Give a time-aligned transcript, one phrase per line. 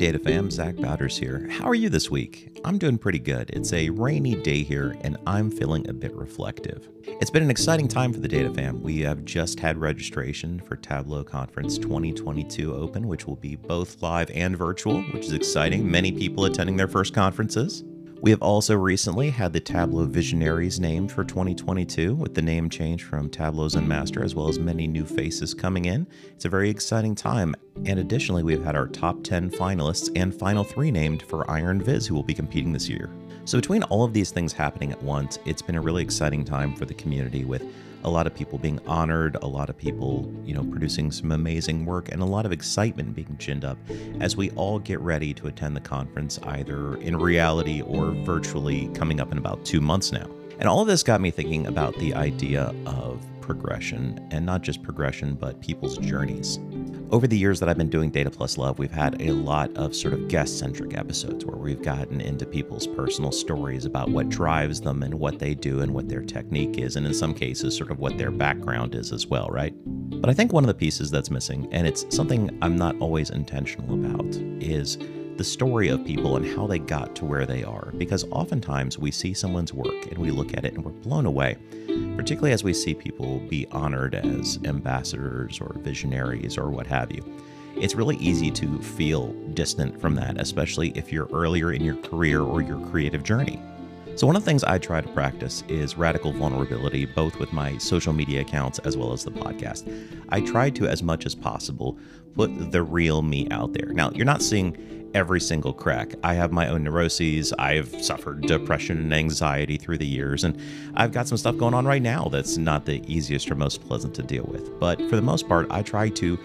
[0.00, 1.46] Data Fam, Zach Bowders here.
[1.50, 2.58] How are you this week?
[2.64, 3.50] I'm doing pretty good.
[3.50, 6.88] It's a rainy day here, and I'm feeling a bit reflective.
[7.04, 8.82] It's been an exciting time for the Data Fam.
[8.82, 14.30] We have just had registration for Tableau Conference 2022 open, which will be both live
[14.30, 15.90] and virtual, which is exciting.
[15.90, 17.84] Many people attending their first conferences.
[18.22, 23.02] We have also recently had the Tableau Visionaries named for 2022, with the name change
[23.02, 26.06] from Tableau Zen Master, as well as many new faces coming in.
[26.34, 27.54] It's a very exciting time.
[27.86, 32.06] And additionally, we've had our top 10 finalists and final three named for Iron Viz,
[32.06, 33.08] who will be competing this year.
[33.46, 36.76] So, between all of these things happening at once, it's been a really exciting time
[36.76, 37.64] for the community with
[38.04, 41.84] a lot of people being honored, a lot of people, you know, producing some amazing
[41.84, 43.78] work, and a lot of excitement being ginned up
[44.20, 49.20] as we all get ready to attend the conference either in reality or virtually coming
[49.20, 50.28] up in about two months now.
[50.58, 54.80] And all of this got me thinking about the idea of progression, and not just
[54.80, 56.60] progression, but people's journeys.
[57.10, 59.96] Over the years that I've been doing Data Plus Love, we've had a lot of
[59.96, 64.80] sort of guest centric episodes where we've gotten into people's personal stories about what drives
[64.80, 67.90] them and what they do and what their technique is, and in some cases, sort
[67.90, 69.74] of what their background is as well, right?
[70.20, 73.30] But I think one of the pieces that's missing, and it's something I'm not always
[73.30, 74.96] intentional about, is
[75.40, 77.94] the story of people and how they got to where they are.
[77.96, 81.56] Because oftentimes we see someone's work and we look at it and we're blown away,
[82.14, 87.24] particularly as we see people be honored as ambassadors or visionaries or what have you.
[87.74, 92.42] It's really easy to feel distant from that, especially if you're earlier in your career
[92.42, 93.58] or your creative journey.
[94.16, 97.78] So, one of the things I try to practice is radical vulnerability, both with my
[97.78, 99.90] social media accounts as well as the podcast.
[100.28, 101.98] I try to, as much as possible,
[102.34, 103.92] put the real me out there.
[103.92, 104.76] Now, you're not seeing
[105.14, 106.14] every single crack.
[106.22, 107.52] I have my own neuroses.
[107.58, 110.60] I've suffered depression and anxiety through the years, and
[110.94, 114.14] I've got some stuff going on right now that's not the easiest or most pleasant
[114.16, 114.78] to deal with.
[114.78, 116.36] But for the most part, I try to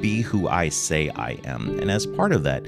[0.00, 1.78] be who I say I am.
[1.80, 2.64] And as part of that,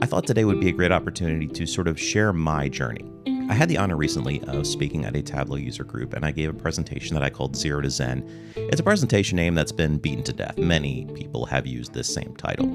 [0.00, 3.04] I thought today would be a great opportunity to sort of share my journey.
[3.48, 6.50] I had the honor recently of speaking at a Tableau user group, and I gave
[6.50, 8.28] a presentation that I called Zero to Zen.
[8.56, 10.58] It's a presentation name that's been beaten to death.
[10.58, 12.66] Many people have used this same title.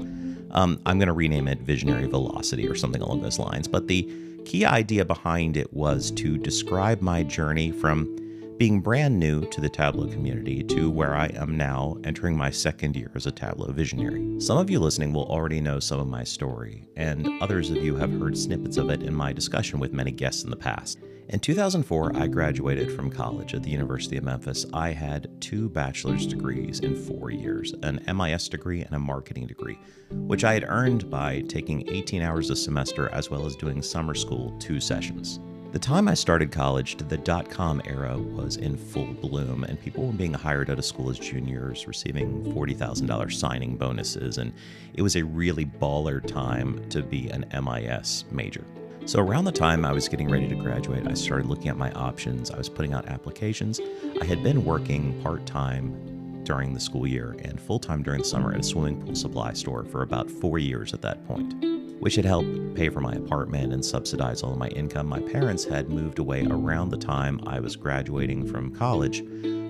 [0.52, 3.68] Um, I'm going to rename it Visionary Velocity or something along those lines.
[3.68, 4.10] But the
[4.46, 8.16] key idea behind it was to describe my journey from
[8.62, 12.94] being brand new to the Tableau community to where I am now, entering my second
[12.94, 14.40] year as a Tableau visionary.
[14.40, 17.96] Some of you listening will already know some of my story, and others of you
[17.96, 21.00] have heard snippets of it in my discussion with many guests in the past.
[21.30, 24.64] In 2004, I graduated from college at the University of Memphis.
[24.72, 29.80] I had two bachelor's degrees in four years an MIS degree and a marketing degree,
[30.12, 34.14] which I had earned by taking 18 hours a semester as well as doing summer
[34.14, 35.40] school two sessions.
[35.72, 40.04] The time I started college, the dot com era was in full bloom, and people
[40.04, 44.52] were being hired out of school as juniors, receiving $40,000 signing bonuses, and
[44.92, 48.66] it was a really baller time to be an MIS major.
[49.06, 51.90] So, around the time I was getting ready to graduate, I started looking at my
[51.92, 52.50] options.
[52.50, 53.80] I was putting out applications.
[54.20, 58.28] I had been working part time during the school year and full time during the
[58.28, 61.54] summer at a swimming pool supply store for about four years at that point,
[62.02, 65.06] which had helped pay for my apartment and subsidize all of my income.
[65.06, 69.20] My parents had moved away around the time I was graduating from college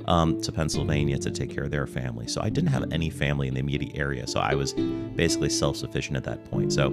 [0.07, 2.27] um, to Pennsylvania to take care of their family.
[2.27, 4.27] So I didn't have any family in the immediate area.
[4.27, 6.73] So I was basically self sufficient at that point.
[6.73, 6.87] So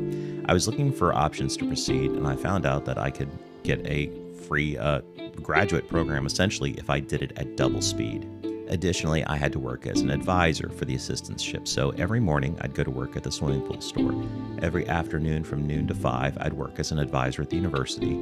[0.45, 3.29] I was looking for options to proceed, and I found out that I could
[3.63, 4.11] get a
[4.45, 4.99] free uh,
[5.41, 8.27] graduate program essentially if I did it at double speed.
[8.69, 11.67] Additionally, I had to work as an advisor for the assistantship.
[11.67, 14.13] So every morning I'd go to work at the swimming pool store.
[14.61, 18.13] Every afternoon from noon to 5, I'd work as an advisor at the university.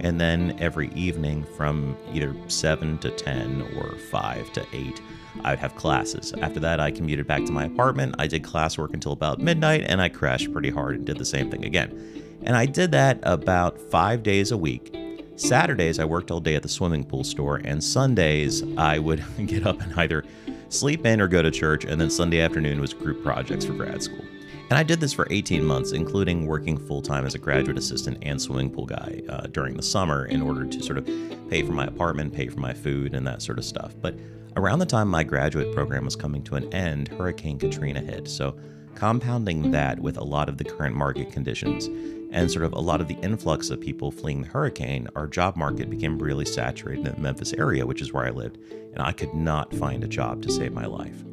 [0.00, 5.02] And then every evening from either 7 to 10 or 5 to 8,
[5.42, 6.32] I would have classes.
[6.40, 8.14] After that, I commuted back to my apartment.
[8.20, 11.50] I did classwork until about midnight and I crashed pretty hard and did the same
[11.50, 12.40] thing again.
[12.44, 14.94] And I did that about five days a week
[15.38, 19.66] Saturdays, I worked all day at the swimming pool store, and Sundays, I would get
[19.66, 20.24] up and either
[20.68, 24.02] sleep in or go to church, and then Sunday afternoon was group projects for grad
[24.02, 24.24] school.
[24.68, 28.18] And I did this for 18 months, including working full time as a graduate assistant
[28.22, 31.06] and swimming pool guy uh, during the summer in order to sort of
[31.48, 33.94] pay for my apartment, pay for my food, and that sort of stuff.
[33.98, 34.18] But
[34.56, 38.28] around the time my graduate program was coming to an end, Hurricane Katrina hit.
[38.28, 38.58] So,
[38.96, 41.88] compounding that with a lot of the current market conditions,
[42.30, 45.56] and sort of a lot of the influx of people fleeing the hurricane, our job
[45.56, 48.58] market became really saturated in the Memphis area, which is where I lived,
[48.92, 51.24] and I could not find a job to save my life.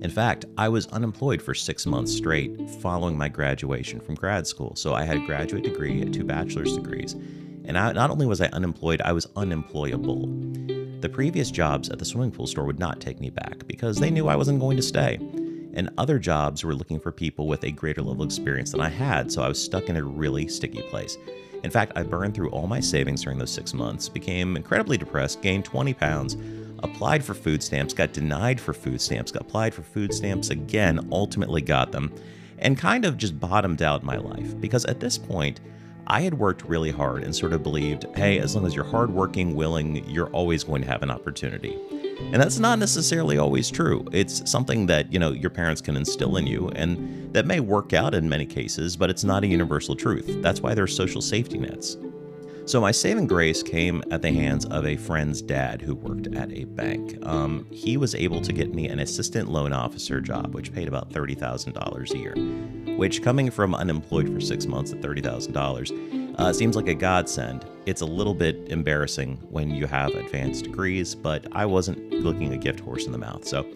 [0.00, 4.76] In fact, I was unemployed for six months straight following my graduation from grad school.
[4.76, 7.14] So I had a graduate degree two bachelor's degrees.
[7.64, 10.26] And I, not only was I unemployed, I was unemployable.
[11.00, 14.10] The previous jobs at the swimming pool store would not take me back because they
[14.10, 15.18] knew I wasn't going to stay.
[15.74, 18.88] And other jobs were looking for people with a greater level of experience than I
[18.88, 21.16] had, so I was stuck in a really sticky place.
[21.64, 25.42] In fact, I burned through all my savings during those six months, became incredibly depressed,
[25.42, 26.36] gained 20 pounds,
[26.82, 31.08] applied for food stamps, got denied for food stamps, got applied for food stamps again,
[31.10, 32.14] ultimately got them,
[32.58, 34.58] and kind of just bottomed out my life.
[34.60, 35.60] Because at this point,
[36.06, 39.54] I had worked really hard and sort of believed, hey, as long as you're hardworking,
[39.54, 41.76] willing, you're always going to have an opportunity.
[42.20, 44.06] And that's not necessarily always true.
[44.12, 47.92] It's something that, you know, your parents can instill in you and that may work
[47.92, 50.42] out in many cases, but it's not a universal truth.
[50.42, 51.96] That's why there's social safety nets.
[52.66, 56.52] So my saving grace came at the hands of a friend's dad who worked at
[56.52, 57.16] a bank.
[57.24, 61.10] Um, he was able to get me an assistant loan officer job, which paid about
[61.10, 62.34] thirty thousand dollars a year.
[62.98, 65.54] Which, coming from unemployed for six months at thirty thousand
[66.38, 67.66] uh, seems like a godsend.
[67.86, 72.58] It's a little bit embarrassing when you have advanced degrees, but I wasn't looking a
[72.58, 73.46] gift horse in the mouth.
[73.46, 73.66] So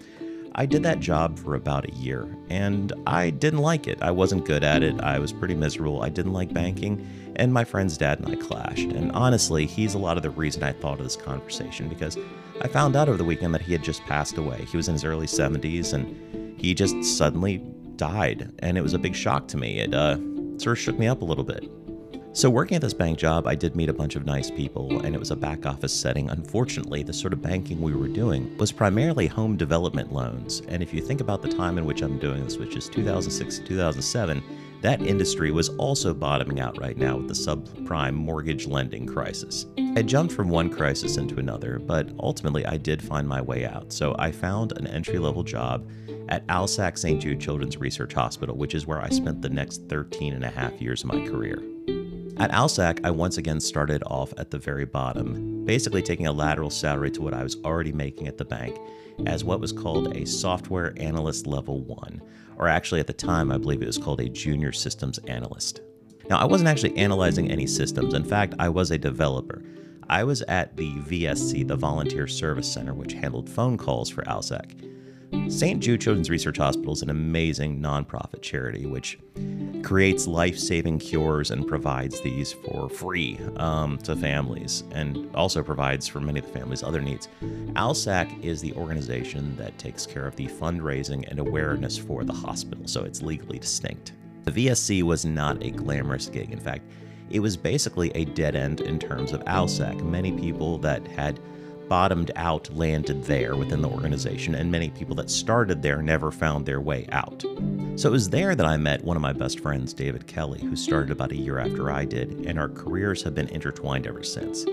[0.55, 4.03] I did that job for about a year, and I didn't like it.
[4.03, 5.01] I wasn't good at it.
[5.01, 6.03] I was pretty miserable.
[6.03, 7.07] I didn't like banking,
[7.37, 8.91] and my friend's dad and I clashed.
[8.93, 12.19] And honestly, he's a lot of the reason I thought of this conversation because
[12.61, 14.67] I found out over the weekend that he had just passed away.
[14.67, 17.59] He was in his early 70s, and he just suddenly
[17.97, 19.81] died, and it was a big shock to me.
[19.81, 20.19] It uh,
[20.59, 21.69] sort of shook me up a little bit.
[22.35, 25.15] So, working at this bank job, I did meet a bunch of nice people, and
[25.15, 26.31] it was a back office setting.
[26.31, 30.63] Unfortunately, the sort of banking we were doing was primarily home development loans.
[30.69, 33.59] And if you think about the time in which I'm doing this, which is 2006
[33.59, 34.43] to 2007,
[34.81, 39.67] that industry was also bottoming out right now with the subprime mortgage lending crisis.
[39.95, 43.93] I jumped from one crisis into another, but ultimately I did find my way out.
[43.93, 45.87] So I found an entry level job
[46.31, 47.21] at ALSAC St.
[47.21, 50.81] Jude Children's Research Hospital, which is where I spent the next 13 and a half
[50.81, 51.63] years of my career.
[52.39, 56.71] At ALSAC, I once again started off at the very bottom, basically taking a lateral
[56.71, 58.79] salary to what I was already making at the bank
[59.27, 62.23] as what was called a software analyst level one,
[62.57, 65.83] or actually at the time, I believe it was called a junior systems analyst.
[66.31, 68.15] Now, I wasn't actually analyzing any systems.
[68.15, 69.63] In fact, I was a developer.
[70.09, 74.89] I was at the VSC, the Volunteer Service Center, which handled phone calls for ALSAC.
[75.49, 75.81] St.
[75.81, 79.19] Jude Children's Research Hospital is an amazing nonprofit charity which
[79.83, 86.07] creates life saving cures and provides these for free um, to families and also provides
[86.07, 87.29] for many of the families' other needs.
[87.75, 92.87] ALSAC is the organization that takes care of the fundraising and awareness for the hospital,
[92.87, 94.13] so it's legally distinct.
[94.45, 96.53] The VSC was not a glamorous gig.
[96.53, 96.85] In fact,
[97.31, 100.03] it was basically a dead end in terms of ALSAC.
[100.03, 101.41] Many people that had
[101.89, 106.65] bottomed out landed there within the organization, and many people that started there never found
[106.65, 107.43] their way out.
[107.97, 110.77] So it was there that I met one of my best friends, David Kelly, who
[110.77, 114.65] started about a year after I did, and our careers have been intertwined ever since.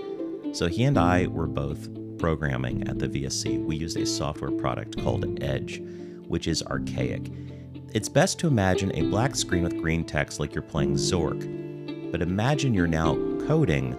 [0.52, 3.64] So he and I were both programming at the VSC.
[3.64, 5.82] We used a software product called Edge,
[6.26, 7.30] which is archaic.
[7.92, 12.22] It's best to imagine a black screen with green text like you're playing Zork, but
[12.22, 13.14] imagine you're now
[13.46, 13.96] coding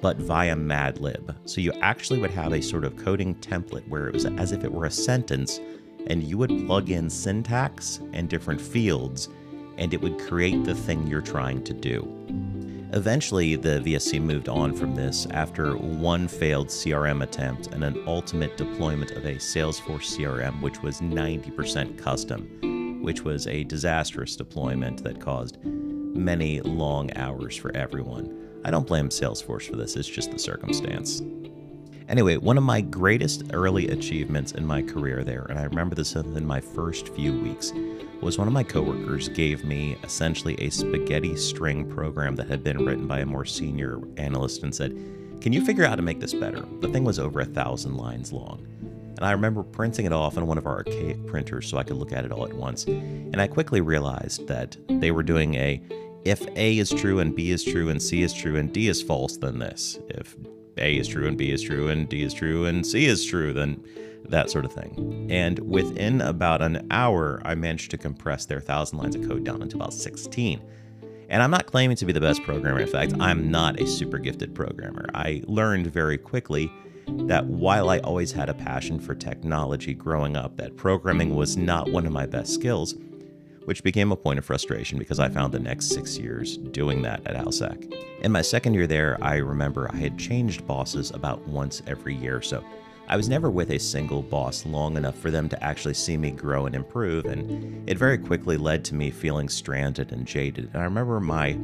[0.00, 1.34] but via Madlib.
[1.44, 4.64] So you actually would have a sort of coding template where it was as if
[4.64, 5.60] it were a sentence,
[6.06, 9.28] and you would plug in syntax and different fields,
[9.76, 12.14] and it would create the thing you're trying to do.
[12.92, 18.56] Eventually, the VSC moved on from this after one failed CRM attempt and an ultimate
[18.56, 25.20] deployment of a Salesforce CRM, which was 90% custom, which was a disastrous deployment that
[25.20, 28.47] caused many long hours for everyone.
[28.64, 31.22] I don't blame Salesforce for this, it's just the circumstance.
[32.08, 36.14] Anyway, one of my greatest early achievements in my career there, and I remember this
[36.14, 37.70] in my first few weeks,
[38.22, 42.84] was one of my coworkers gave me essentially a spaghetti string program that had been
[42.84, 44.92] written by a more senior analyst and said,
[45.42, 46.64] Can you figure out how to make this better?
[46.80, 48.66] The thing was over a thousand lines long.
[49.18, 51.96] And I remember printing it off on one of our archaic printers so I could
[51.96, 52.84] look at it all at once.
[52.84, 55.82] And I quickly realized that they were doing a
[56.28, 59.00] if A is true and B is true and C is true and D is
[59.00, 59.98] false, then this.
[60.08, 60.36] If
[60.76, 63.54] A is true and B is true and D is true and C is true,
[63.54, 63.82] then
[64.28, 65.26] that sort of thing.
[65.30, 69.62] And within about an hour, I managed to compress their thousand lines of code down
[69.62, 70.60] into about 16.
[71.30, 72.80] And I'm not claiming to be the best programmer.
[72.80, 75.08] In fact, I'm not a super gifted programmer.
[75.14, 76.70] I learned very quickly
[77.26, 81.90] that while I always had a passion for technology growing up, that programming was not
[81.90, 82.94] one of my best skills
[83.68, 87.20] which became a point of frustration because I found the next six years doing that
[87.26, 87.94] at ALSAC.
[88.22, 92.40] In my second year there, I remember I had changed bosses about once every year,
[92.40, 92.64] so
[93.08, 96.30] I was never with a single boss long enough for them to actually see me
[96.30, 100.70] grow and improve, and it very quickly led to me feeling stranded and jaded.
[100.72, 101.58] And I remember my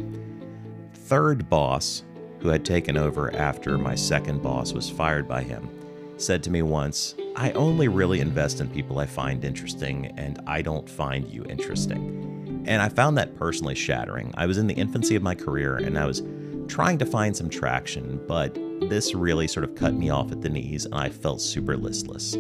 [0.93, 2.05] third boss,
[2.41, 5.71] who had taken over after my second boss was fired by him,
[6.17, 10.63] said to me once, I only really invest in people I find interesting, and I
[10.63, 12.65] don't find you interesting.
[12.67, 14.33] And I found that personally shattering.
[14.37, 16.23] I was in the infancy of my career and I was
[16.67, 18.55] trying to find some traction, but
[18.89, 22.37] this really sort of cut me off at the knees and I felt super listless.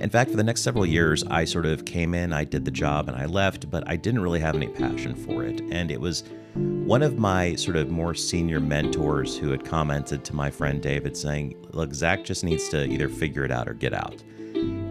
[0.00, 2.70] In fact, for the next several years, I sort of came in, I did the
[2.70, 5.62] job, and I left, but I didn't really have any passion for it.
[5.70, 6.22] And it was
[6.54, 11.16] one of my sort of more senior mentors who had commented to my friend David
[11.16, 14.22] saying, Look, Zach just needs to either figure it out or get out.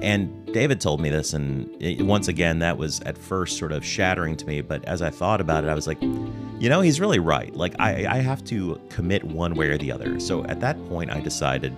[0.01, 3.85] And David told me this, and it, once again, that was at first sort of
[3.85, 4.62] shattering to me.
[4.62, 7.55] But as I thought about it, I was like, you know, he's really right.
[7.55, 10.19] Like, I, I have to commit one way or the other.
[10.19, 11.75] So at that point, I decided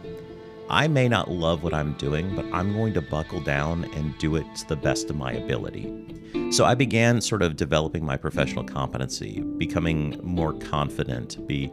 [0.69, 4.35] I may not love what I'm doing, but I'm going to buckle down and do
[4.35, 5.93] it to the best of my ability.
[6.51, 11.71] So I began sort of developing my professional competency, becoming more confident, be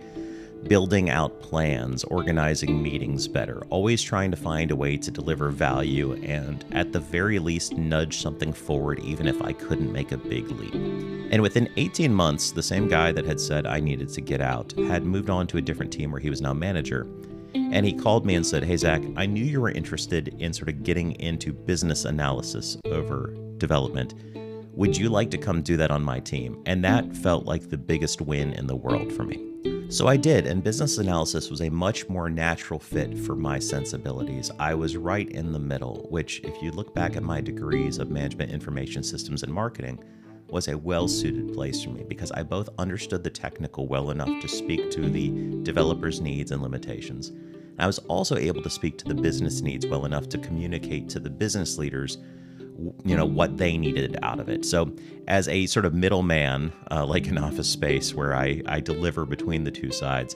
[0.68, 6.14] building out plans, organizing meetings better, always trying to find a way to deliver value
[6.22, 10.48] and at the very least nudge something forward even if I couldn't make a big
[10.50, 10.72] leap.
[11.32, 14.72] And within 18 months, the same guy that had said I needed to get out
[14.88, 17.06] had moved on to a different team where he was now manager
[17.54, 20.68] and he called me and said, Hey, Zach, I knew you were interested in sort
[20.68, 24.14] of getting into business analysis over development.
[24.73, 26.61] Would you like to come do that on my team?
[26.66, 29.54] And that felt like the biggest win in the world for me.
[29.88, 34.50] So I did, and business analysis was a much more natural fit for my sensibilities.
[34.58, 38.11] I was right in the middle, which, if you look back at my degrees of
[38.11, 40.02] management information systems and marketing,
[40.48, 44.40] was a well suited place for me because I both understood the technical well enough
[44.40, 47.32] to speak to the developer's needs and limitations.
[47.78, 51.20] I was also able to speak to the business needs well enough to communicate to
[51.20, 52.18] the business leaders
[53.04, 54.92] you know what they needed out of it so
[55.28, 59.64] as a sort of middleman uh, like an office space where I, I deliver between
[59.64, 60.34] the two sides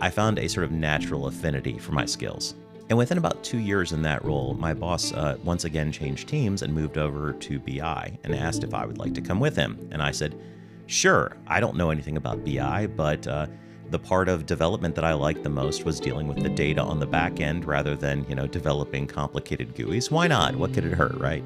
[0.00, 2.54] i found a sort of natural affinity for my skills
[2.90, 6.62] and within about two years in that role, my boss uh, once again changed teams
[6.62, 9.88] and moved over to BI and asked if I would like to come with him.
[9.92, 10.36] And I said,
[10.86, 13.46] sure, I don't know anything about BI, but uh,
[13.90, 16.98] the part of development that I liked the most was dealing with the data on
[16.98, 20.10] the back end rather than, you know, developing complicated GUIs.
[20.10, 20.56] Why not?
[20.56, 21.44] What could it hurt, right?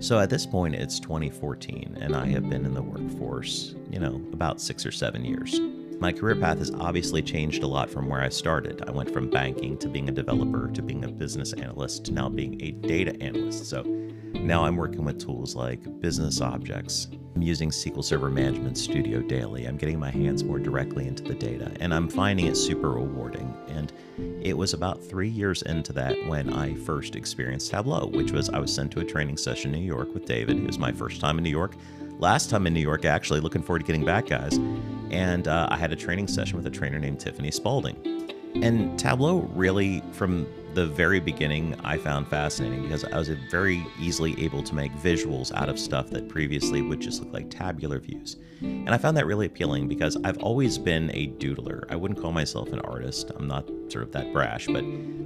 [0.00, 4.22] So at this point, it's 2014, and I have been in the workforce, you know,
[4.32, 5.60] about six or seven years.
[6.02, 8.82] My career path has obviously changed a lot from where I started.
[8.88, 12.28] I went from banking to being a developer to being a business analyst to now
[12.28, 13.66] being a data analyst.
[13.66, 13.82] So
[14.34, 17.06] now I'm working with tools like business objects.
[17.36, 19.66] I'm using SQL Server Management Studio daily.
[19.66, 23.54] I'm getting my hands more directly into the data, and I'm finding it super rewarding.
[23.68, 23.92] And
[24.44, 28.58] it was about three years into that when I first experienced Tableau, which was I
[28.58, 30.56] was sent to a training session in New York with David.
[30.58, 31.76] It was my first time in New York.
[32.18, 34.58] Last time in New York, actually, looking forward to getting back, guys
[35.12, 37.96] and uh, I had a training session with a trainer named Tiffany Spalding.
[38.62, 44.42] And Tableau really, from the very beginning, I found fascinating because I was very easily
[44.42, 48.36] able to make visuals out of stuff that previously would just look like tabular views.
[48.60, 51.84] And I found that really appealing because I've always been a doodler.
[51.90, 54.84] I wouldn't call myself an artist, I'm not sort of that brash, but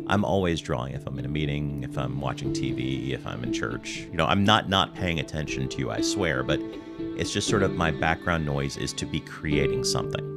[0.09, 3.53] I'm always drawing if I'm in a meeting, if I'm watching TV, if I'm in
[3.53, 4.07] church.
[4.11, 6.61] You know, I'm not not paying attention to you, I swear, but
[7.17, 10.37] it's just sort of my background noise is to be creating something.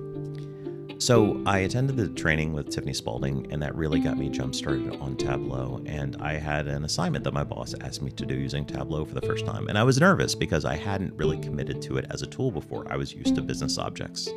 [1.00, 4.98] So I attended the training with Tiffany Spalding, and that really got me jump started
[4.98, 5.81] on Tableau.
[5.86, 9.13] And I had an assignment that my boss asked me to do using Tableau for
[9.13, 9.69] the first time.
[9.69, 12.86] And I was nervous because I hadn't really committed to it as a tool before.
[12.91, 14.29] I was used to business objects.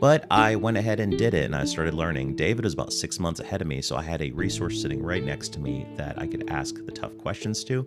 [0.00, 2.36] But I went ahead and did it and I started learning.
[2.36, 5.24] David was about six months ahead of me, so I had a resource sitting right
[5.24, 7.86] next to me that I could ask the tough questions to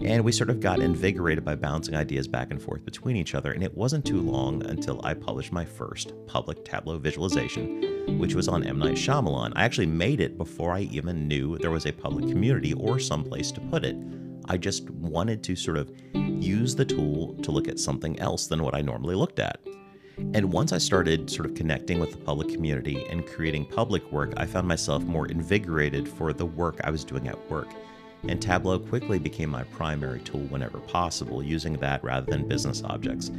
[0.00, 3.52] and we sort of got invigorated by bouncing ideas back and forth between each other.
[3.52, 8.48] And it wasn't too long until I published my first public Tableau visualization, which was
[8.48, 8.78] on M.
[8.78, 9.52] Night Shyamalan.
[9.56, 13.24] I actually made it before I even knew there was a public community or some
[13.24, 13.96] place to put it.
[14.48, 18.62] I just wanted to sort of use the tool to look at something else than
[18.62, 19.60] what I normally looked at.
[20.34, 24.34] And once I started sort of connecting with the public community and creating public work,
[24.36, 27.68] I found myself more invigorated for the work I was doing at work
[28.28, 33.30] and Tableau quickly became my primary tool whenever possible, using that rather than business objects.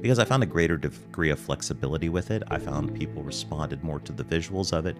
[0.00, 4.00] Because I found a greater degree of flexibility with it, I found people responded more
[4.00, 4.96] to the visuals of it,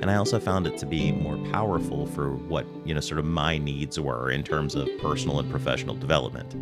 [0.00, 3.26] and I also found it to be more powerful for what, you know, sort of
[3.26, 6.56] my needs were in terms of personal and professional development.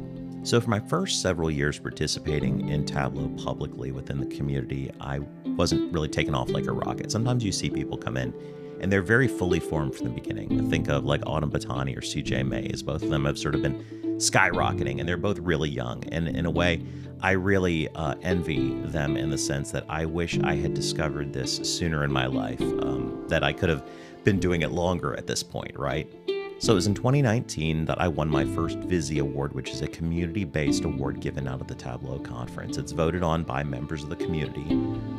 [0.47, 5.93] So, for my first several years participating in Tableau publicly within the community, I wasn't
[5.93, 7.13] really taken off like a rocket.
[7.13, 8.33] Sometimes you see people come in
[8.81, 10.69] and they're very fully formed from the beginning.
[10.71, 12.83] Think of like Autumn Battani or CJ Mayes.
[12.83, 13.85] Both of them have sort of been
[14.19, 16.05] skyrocketing, and they're both really young.
[16.13, 16.83] And in a way,
[17.21, 21.57] I really uh, envy them in the sense that I wish I had discovered this
[21.57, 23.85] sooner in my life, um, that I could have
[24.25, 26.13] been doing it longer at this point, right?
[26.61, 29.87] So it was in 2019 that I won my first Vizzy Award, which is a
[29.87, 32.79] community based award given out at the Tableau Conference.
[32.79, 34.67] It's voted on by members of the community,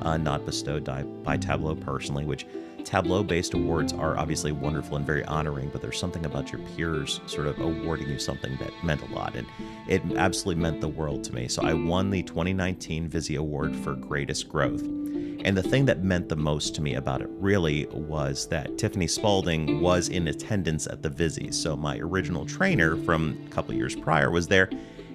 [0.01, 2.45] uh, not bestowed by, by Tableau personally, which
[2.85, 7.21] Tableau based awards are obviously wonderful and very honoring, but there's something about your peers
[7.27, 9.35] sort of awarding you something that meant a lot.
[9.35, 9.47] And
[9.87, 11.47] it absolutely meant the world to me.
[11.47, 14.81] So I won the 2019 Vizzy Award for Greatest Growth.
[14.81, 19.07] And the thing that meant the most to me about it really was that Tiffany
[19.07, 21.51] Spalding was in attendance at the Vizzy.
[21.51, 24.69] So my original trainer from a couple years prior was there.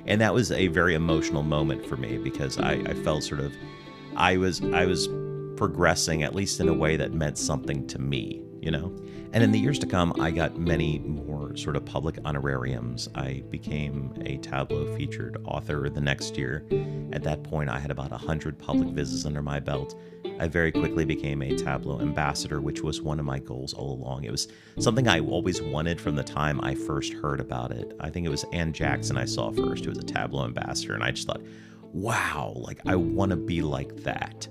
[0.06, 3.54] And that was a very emotional moment for me because I, I felt sort of
[4.16, 5.09] I was I was
[5.56, 8.94] progressing at least in a way that meant something to me, you know?
[9.32, 13.08] And in the years to come, I got many more sort of public honorariums.
[13.16, 16.64] I became a Tableau featured author the next year.
[17.12, 19.99] At that point, I had about 100 public vizzes under my belt.
[20.38, 24.25] I very quickly became a Tableau ambassador, which was one of my goals all along.
[24.25, 27.92] It was something I always wanted from the time I first heard about it.
[27.99, 31.02] I think it was Ann Jackson I saw first, who was a Tableau ambassador, and
[31.02, 31.42] I just thought,
[31.92, 34.49] wow, like I want to be like that.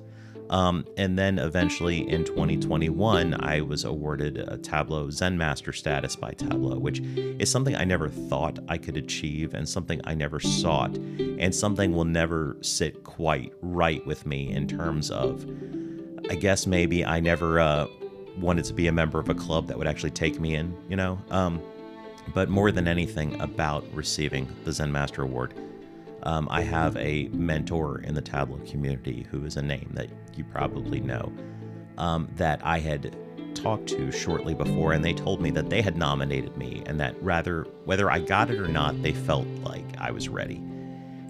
[0.50, 6.32] Um, and then eventually in 2021, I was awarded a Tableau Zen Master status by
[6.32, 10.96] Tableau, which is something I never thought I could achieve and something I never sought,
[10.96, 15.46] and something will never sit quite right with me in terms of,
[16.30, 17.88] I guess maybe I never uh,
[18.38, 20.96] wanted to be a member of a club that would actually take me in, you
[20.96, 21.20] know?
[21.30, 21.62] Um,
[22.34, 25.54] but more than anything about receiving the Zen Master Award
[26.24, 30.44] um, I have a mentor in the Tableau community who is a name that you
[30.44, 31.32] probably know
[31.98, 33.16] um, that I had
[33.56, 37.22] talked to shortly before, and they told me that they had nominated me, and that
[37.22, 40.62] rather whether I got it or not, they felt like I was ready,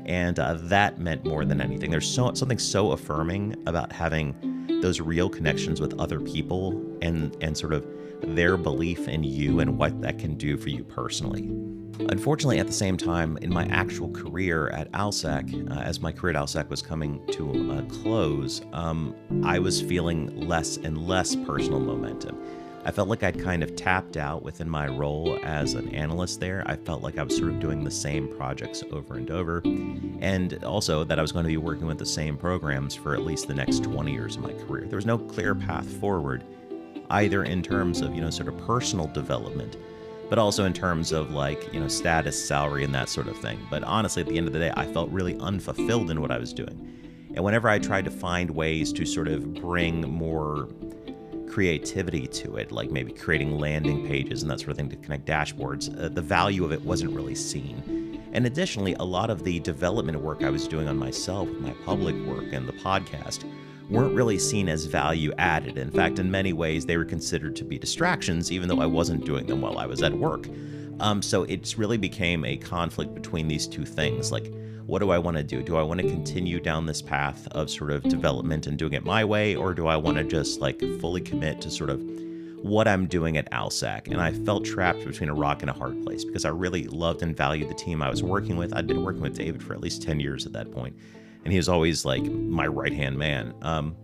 [0.05, 1.91] and uh, that meant more than anything.
[1.91, 7.57] There's so something so affirming about having those real connections with other people, and and
[7.57, 7.85] sort of
[8.21, 11.72] their belief in you and what that can do for you personally.
[12.00, 16.35] Unfortunately, at the same time, in my actual career at ALSAC, uh, as my career
[16.35, 21.79] at ALSAC was coming to a close, um, I was feeling less and less personal
[21.79, 22.38] momentum.
[22.86, 26.63] I felt like I'd kind of tapped out within my role as an analyst there.
[26.65, 29.62] I felt like I was sort of doing the same projects over and over,
[30.19, 33.21] and also that I was going to be working with the same programs for at
[33.21, 34.86] least the next 20 years of my career.
[34.88, 36.43] There was no clear path forward,
[37.12, 39.77] either in terms of, you know, sort of personal development
[40.34, 43.60] but also in terms of like, you know, status, salary, and that sort of thing.
[43.69, 46.39] But honestly, at the end of the day, I felt really unfulfilled in what I
[46.39, 47.30] was doing.
[47.36, 50.69] And whenever I tried to find ways to sort of bring more
[51.48, 55.28] creativity to it, like maybe creating landing pages and that sort of thing to connect
[55.28, 58.19] dashboards, uh, the value of it wasn't really seen.
[58.34, 61.76] And additionally, a lot of the development work I was doing on myself with my
[61.86, 63.46] public work and the podcast
[63.89, 65.78] weren't really seen as value added.
[65.78, 69.26] In fact, in many ways, they were considered to be distractions, even though I wasn't
[69.26, 70.48] doing them while I was at work.
[71.00, 74.32] Um, so it really became a conflict between these two things.
[74.32, 74.54] Like,
[74.86, 75.62] what do I want to do?
[75.62, 79.04] Do I want to continue down this path of sort of development and doing it
[79.04, 82.02] my way, or do I want to just like fully commit to sort of
[82.62, 84.08] what I'm doing at ALSAC?
[84.08, 87.22] And I felt trapped between a rock and a hard place because I really loved
[87.22, 88.74] and valued the team I was working with.
[88.74, 90.96] I'd been working with David for at least 10 years at that point
[91.43, 93.53] and he was always like my right hand man.
[93.62, 93.95] Um,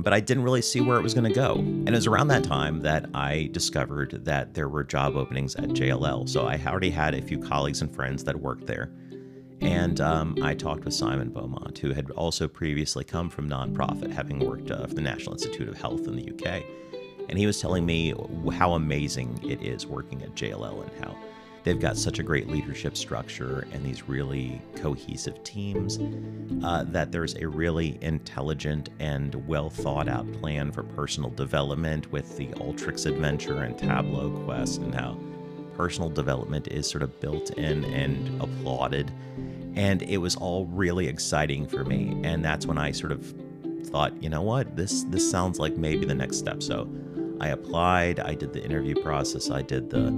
[0.00, 1.56] but I didn't really see where it was going to go.
[1.56, 5.70] And it was around that time that I discovered that there were job openings at
[5.70, 6.28] JLL.
[6.28, 8.92] So I already had a few colleagues and friends that worked there.
[9.60, 14.38] And um, I talked with Simon Beaumont, who had also previously come from nonprofit, having
[14.38, 16.62] worked uh, for the National Institute of Health in the UK.
[17.28, 18.14] And he was telling me
[18.52, 21.16] how amazing it is working at JLL and how
[21.68, 25.98] They've got such a great leadership structure and these really cohesive teams
[26.64, 32.38] uh, that there's a really intelligent and well thought out plan for personal development with
[32.38, 35.18] the Alteryx Adventure and Tableau Quest, and how
[35.74, 39.12] personal development is sort of built in and applauded.
[39.74, 42.18] And it was all really exciting for me.
[42.24, 43.34] And that's when I sort of
[43.88, 46.62] thought, you know what, this this sounds like maybe the next step.
[46.62, 46.88] So
[47.40, 50.12] I applied, I did the interview process, I did the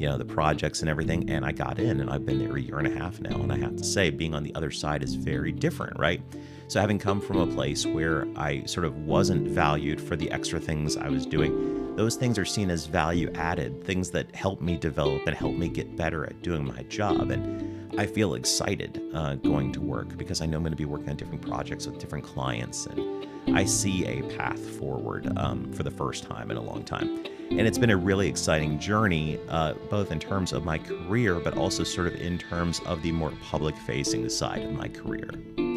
[0.00, 2.60] you know the projects and everything and i got in and i've been there a
[2.60, 5.02] year and a half now and i have to say being on the other side
[5.02, 6.22] is very different right?
[6.68, 10.58] So having come from a place where i sort of wasn't valued for the extra
[10.58, 14.78] things i was doing those things are seen as value added things that help me
[14.78, 19.34] develop and help me get better at doing my job and I feel excited uh,
[19.34, 21.98] going to work because I know I'm going to be working on different projects with
[21.98, 26.62] different clients, and I see a path forward um, for the first time in a
[26.62, 27.24] long time.
[27.50, 31.56] And it's been a really exciting journey, uh, both in terms of my career, but
[31.56, 35.28] also sort of in terms of the more public facing side of my career.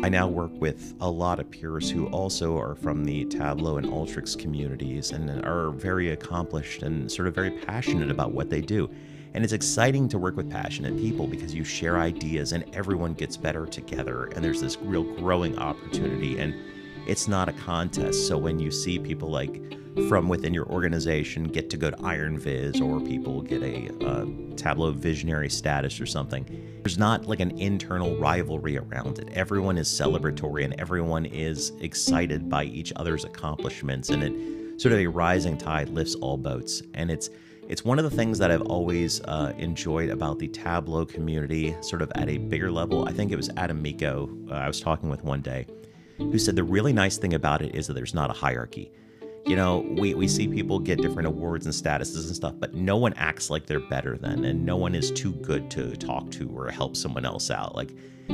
[0.04, 3.88] I now work with a lot of peers who also are from the Tableau and
[3.88, 8.90] Alteryx communities and are very accomplished and sort of very passionate about what they do.
[9.34, 13.36] And it's exciting to work with passionate people because you share ideas and everyone gets
[13.36, 14.26] better together.
[14.36, 16.38] And there's this real growing opportunity.
[16.38, 16.54] And
[17.06, 18.28] it's not a contest.
[18.28, 19.62] So when you see people like
[20.08, 24.26] from within your organization get to go to Iron Viz or people get a uh,
[24.56, 26.46] Tableau visionary status or something,
[26.82, 29.30] there's not like an internal rivalry around it.
[29.34, 34.10] Everyone is celebratory and everyone is excited by each other's accomplishments.
[34.10, 36.82] And it sort of a rising tide lifts all boats.
[36.94, 37.30] And it's
[37.70, 42.02] it's one of the things that I've always uh, enjoyed about the Tableau community, sort
[42.02, 43.08] of at a bigger level.
[43.08, 45.66] I think it was Adam Mico uh, I was talking with one day
[46.18, 48.92] who said the really nice thing about it is that there's not a hierarchy.
[49.46, 52.96] You know, we, we see people get different awards and statuses and stuff, but no
[52.96, 56.50] one acts like they're better than, and no one is too good to talk to
[56.50, 57.76] or help someone else out.
[57.76, 57.92] Like,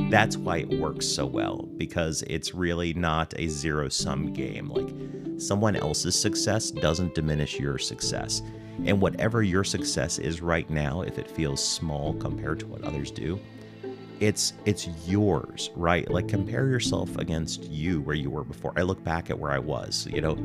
[0.08, 4.68] that's why it works so well, because it's really not a zero sum game.
[4.68, 8.42] Like, someone else's success doesn't diminish your success.
[8.84, 13.10] And whatever your success is right now, if it feels small compared to what others
[13.10, 13.40] do,
[14.20, 16.08] it's it's yours right?
[16.10, 18.72] Like compare yourself against you where you were before.
[18.76, 20.36] I look back at where i was you know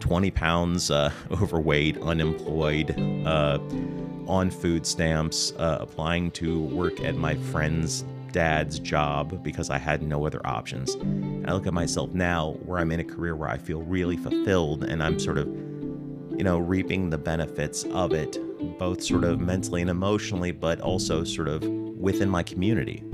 [0.00, 2.94] 20 pounds uh, overweight unemployed
[3.26, 3.58] uh,
[4.26, 10.02] on food stamps uh, applying to work at my friend's dad's job because i had
[10.02, 10.96] no other options.
[11.46, 14.84] I look at myself now where i'm in a career where i feel really fulfilled
[14.84, 18.38] and i'm sort of you know reaping the benefits of it
[18.78, 23.04] both sort of mentally and emotionally but also sort of within my community.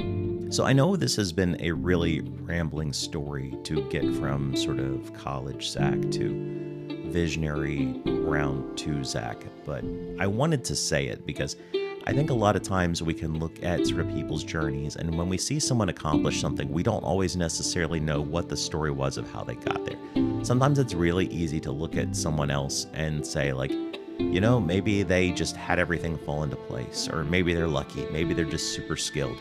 [0.50, 5.12] So I know this has been a really rambling story to get from sort of
[5.12, 9.84] college Zach to visionary round two Zach, but
[10.20, 11.56] I wanted to say it because
[12.08, 15.18] I think a lot of times we can look at sort of people's journeys, and
[15.18, 19.18] when we see someone accomplish something, we don't always necessarily know what the story was
[19.18, 19.98] of how they got there.
[20.44, 23.72] Sometimes it's really easy to look at someone else and say, like,
[24.18, 28.34] you know, maybe they just had everything fall into place, or maybe they're lucky, maybe
[28.34, 29.38] they're just super skilled.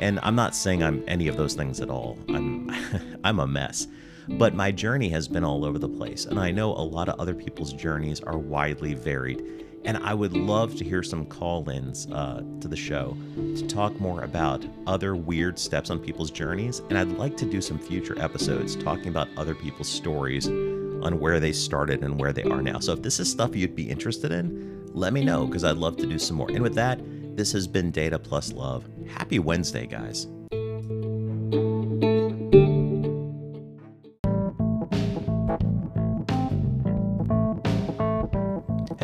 [0.00, 2.18] And I'm not saying I'm any of those things at all.
[2.28, 2.70] I'm
[3.24, 3.86] I'm a mess.
[4.28, 7.18] But my journey has been all over the place, and I know a lot of
[7.18, 9.64] other people's journeys are widely varied.
[9.84, 13.16] And I would love to hear some call ins uh, to the show
[13.56, 16.80] to talk more about other weird steps on people's journeys.
[16.90, 20.48] And I'd like to do some future episodes talking about other people's stories
[21.02, 22.78] on where they started and where they are now.
[22.78, 25.50] So if this is stuff you'd be interested in, let me know mm-hmm.
[25.50, 26.50] because I'd love to do some more.
[26.50, 27.00] And with that,
[27.36, 28.84] this has been Data Plus Love.
[29.08, 30.26] Happy Wednesday, guys.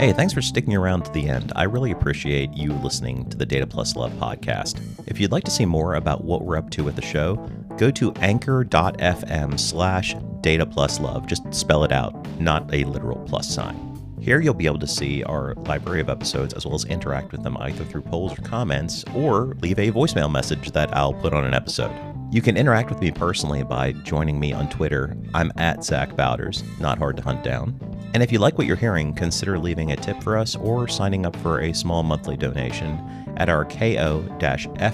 [0.04, 1.50] Hey, thanks for sticking around to the end.
[1.56, 4.78] I really appreciate you listening to the Data Plus Love podcast.
[5.06, 7.36] If you'd like to see more about what we're up to with the show,
[7.78, 11.26] go to anchor.fm slash data plus love.
[11.26, 13.90] Just spell it out, not a literal plus sign.
[14.20, 17.42] Here you'll be able to see our library of episodes as well as interact with
[17.42, 21.46] them either through polls or comments or leave a voicemail message that I'll put on
[21.46, 21.94] an episode.
[22.30, 25.16] You can interact with me personally by joining me on Twitter.
[25.32, 27.78] I'm at Zach Bowders, not hard to hunt down.
[28.12, 31.24] And if you like what you're hearing, consider leaving a tip for us or signing
[31.24, 32.98] up for a small monthly donation
[33.38, 34.92] at our ko-fi.com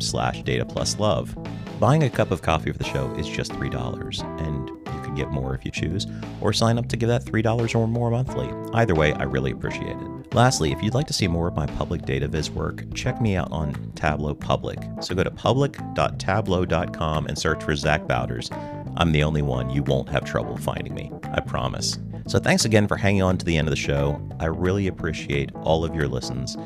[0.00, 1.36] slash data plus love.
[1.82, 5.32] Buying a cup of coffee for the show is just $3, and you can get
[5.32, 6.06] more if you choose,
[6.40, 8.48] or sign up to give that $3 or more monthly.
[8.72, 10.32] Either way, I really appreciate it.
[10.32, 13.34] Lastly, if you'd like to see more of my public data viz work, check me
[13.34, 14.78] out on Tableau Public.
[15.00, 18.48] So go to public.tableau.com and search for Zach Bowders.
[18.96, 19.68] I'm the only one.
[19.68, 21.10] You won't have trouble finding me.
[21.32, 21.98] I promise.
[22.28, 24.24] So thanks again for hanging on to the end of the show.
[24.38, 26.56] I really appreciate all of your listens.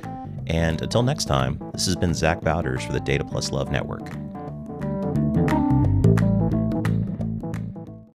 [0.49, 4.13] And until next time, this has been Zach Bowders for the Data Plus Love Network.